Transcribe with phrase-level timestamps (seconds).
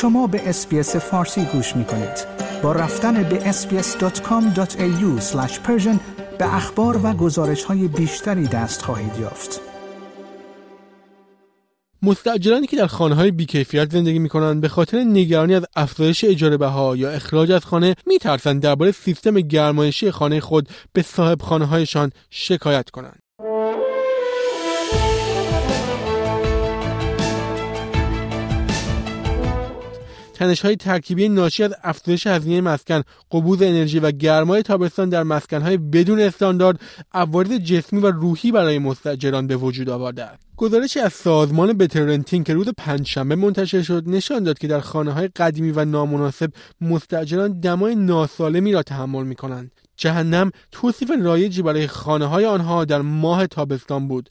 [0.00, 2.26] شما به اسپیس فارسی گوش می کنید.
[2.62, 5.20] با رفتن به sbs.com.au
[6.38, 9.60] به اخبار و گزارش های بیشتری دست خواهید یافت.
[12.02, 16.56] مستاجرانی که در خانه های بیکیفیت زندگی می کنند به خاطر نگرانی از افزایش اجاره
[16.56, 21.64] بها یا اخراج از خانه می ترسند درباره سیستم گرمایشی خانه خود به صاحب خانه
[21.64, 23.19] هایشان شکایت کنند.
[30.40, 35.62] تنش های ترکیبی ناشی از افزایش هزینه مسکن، قبوز انرژی و گرمای تابستان در مسکن
[35.62, 36.80] های بدون استاندارد
[37.12, 40.42] عوارض جسمی و روحی برای مستاجران به وجود آورده است.
[40.56, 45.28] گزارشی از سازمان بترنتین که روز پنجشنبه منتشر شد نشان داد که در خانه های
[45.28, 49.70] قدیمی و نامناسب مستاجران دمای ناسالمی را تحمل می کنند.
[49.96, 54.30] جهنم توصیف رایجی برای خانه های آنها در ماه تابستان بود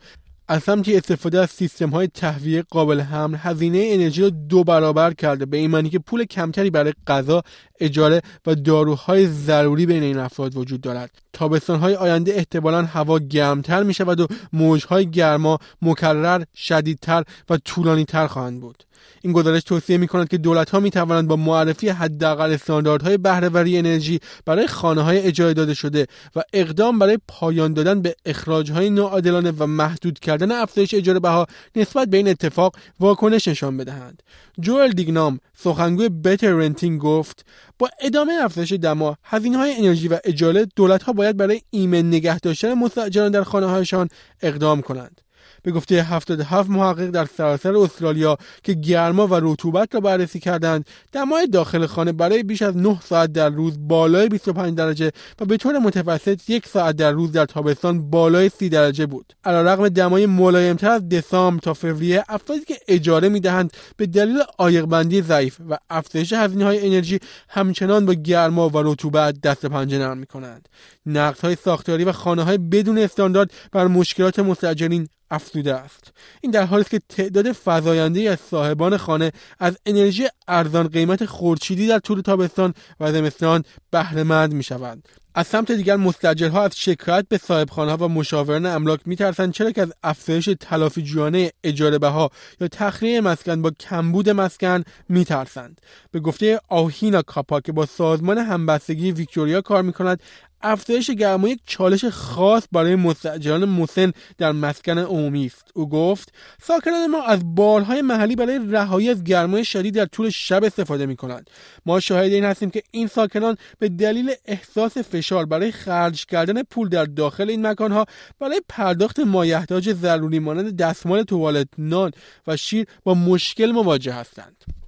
[0.51, 5.45] از سمتی استفاده از سیستم های تهویه قابل حمل هزینه انرژی را دو برابر کرده
[5.45, 7.43] به این معنی که پول کمتری برای غذا
[7.79, 11.11] اجاره و داروهای ضروری بین این افراد وجود دارد.
[11.33, 18.27] تابستان های آینده احتمالا هوا گرمتر می شود و موجهای گرما مکرر شدیدتر و طولانیتر
[18.27, 18.83] خواهند بود.
[19.21, 23.77] این گزارش توصیه می کند که دولت ها می توانند با معرفی حداقل استانداردهای بهرهوری
[23.77, 28.89] انرژی برای خانه های اجاره داده شده و اقدام برای پایان دادن به اخراج های
[28.89, 34.23] ناعادلانه و محدود کردن افزایش اجاره بها نسبت به این اتفاق واکنش نشان بدهند
[34.59, 37.45] جوئل دیگنام سخنگوی بتر رنتینگ گفت
[37.79, 42.39] با ادامه افزایش دما هزینه های انرژی و اجاره دولت ها باید برای ایمن نگه
[42.39, 44.09] داشتن مستاجران در خانه هایشان
[44.41, 45.21] اقدام کنند.
[45.63, 51.47] به گفته 77 محقق در سراسر استرالیا که گرما و رطوبت را بررسی کردند دمای
[51.47, 55.79] داخل خانه برای بیش از 9 ساعت در روز بالای 25 درجه و به طور
[55.79, 59.33] متوسط یک ساعت در روز در تابستان بالای 30 درجه بود.
[59.43, 64.43] علیرغم دمای ملایمتر از دسامبر تا فوریه افرادی که اجاره می‌دهند به دلیل
[64.85, 67.19] بندی ضعیف و افزایش هزینه های انرژی
[67.49, 70.69] همچنان با گرما و رطوبت دست پنجه نرم می‌کنند.
[71.15, 76.13] های ساختاری و خانه های بدون استاندارد بر مشکلات مستاجرین افزوده است.
[76.41, 81.87] این در حالی است که تعداد فزاینده از صاحبان خانه از انرژی ارزان قیمت خورشیدی
[81.87, 87.25] در طول تابستان و زمستان بهره مند می شوند از سمت دیگر مستجرها از شکایت
[87.29, 92.29] به صاحبخانه و مشاوران املاک میترسند چرا که از افزایش تلافی جویانه اجاره بها
[92.61, 95.81] یا تخلیه مسکن با کمبود مسکن میترسند.
[96.11, 100.21] به گفته آهینا کاپا که با سازمان همبستگی ویکتوریا کار می‌کند
[100.61, 105.71] افزایش گرما یک چالش خاص برای مستاجران مسن در مسکن عمومی است.
[105.73, 110.63] او گفت ساکنان ما از بالهای محلی برای رهایی از گرمای شدید در طول شب
[110.63, 111.49] استفاده می کنند
[111.85, 116.89] ما شاهد این هستیم که این ساکنان به دلیل احساس فشار برای خرج کردن پول
[116.89, 118.05] در داخل این مکانها
[118.39, 122.11] برای پرداخت مایحتاج ضروری مانند دستمال توالت نان
[122.47, 124.78] و شیر با مشکل مواجه هستند.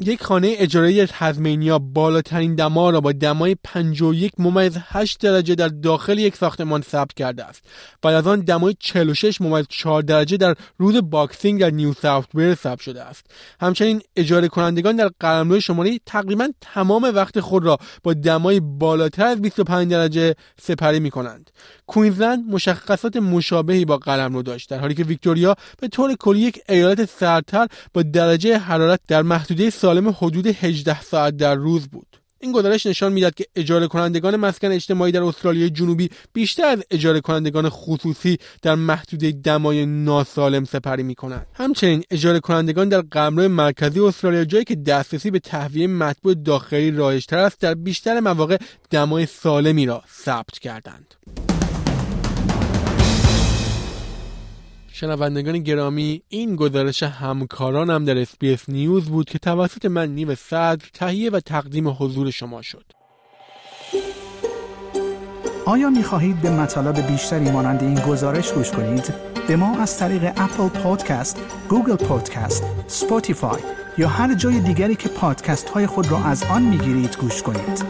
[0.00, 6.18] یک خانه اجاره تزمانیا بالاترین دما را با دمای 51 ممیز 8 درجه در داخل
[6.18, 7.64] یک ساختمان ثبت کرده است.
[8.02, 12.54] بعد از آن دمای 46 ممیز 4 درجه در روز Boxing در نیو ساوت ولز
[12.54, 13.26] ثبت شده است.
[13.60, 19.42] همچنین اجاره کنندگان در قلمرو شمالی تقریبا تمام وقت خود را با دمای بالاتر از
[19.42, 21.50] 25 درجه سپری می کنند
[21.86, 27.04] کوینزلند مشخصات مشابهی با قلمرو داشت در حالی که ویکتوریا به طور کلی یک ایالت
[27.04, 32.06] سردتر با درجه حرارت در محدوده سالم حدود 18 ساعت در روز بود
[32.38, 37.20] این گزارش نشان می‌داد که اجاره کنندگان مسکن اجتماعی در استرالیا جنوبی بیشتر از اجاره
[37.20, 41.46] کنندگان خصوصی در محدوده دمای ناسالم سپری می کنند.
[41.54, 47.38] همچنین اجاره کنندگان در قمرو مرکزی استرالیا جایی که دسترسی به تهویه مطبوع داخلی رایجتر
[47.38, 48.56] است در بیشتر مواقع
[48.90, 51.14] دمای سالمی را ثبت کردند.
[54.98, 61.30] شنوندگان گرامی این گزارش همکارانم در SBS News بود که توسط من نیو صدر تهیه
[61.30, 62.84] و تقدیم حضور شما شد
[65.66, 69.14] آیا می خواهید به مطالب بیشتری مانند این گزارش گوش کنید؟
[69.48, 73.60] به ما از طریق Apple Podcast، Google Podcast، Spotify
[73.98, 77.84] یا هر جای دیگری که پادکست های خود را از آن می گیرید گوش کنید؟